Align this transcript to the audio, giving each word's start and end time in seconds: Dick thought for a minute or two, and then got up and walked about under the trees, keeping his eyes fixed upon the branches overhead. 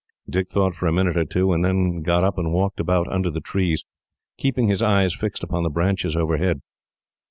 Dick 0.27 0.49
thought 0.49 0.73
for 0.73 0.87
a 0.87 0.91
minute 0.91 1.15
or 1.15 1.25
two, 1.25 1.53
and 1.53 1.63
then 1.63 2.01
got 2.01 2.23
up 2.23 2.39
and 2.39 2.51
walked 2.51 2.79
about 2.79 3.07
under 3.09 3.29
the 3.29 3.39
trees, 3.39 3.85
keeping 4.35 4.67
his 4.67 4.81
eyes 4.81 5.13
fixed 5.13 5.43
upon 5.43 5.61
the 5.61 5.69
branches 5.69 6.15
overhead. 6.15 6.61